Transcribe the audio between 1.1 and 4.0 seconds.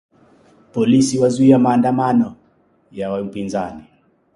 wazuia maandamano ya upinzani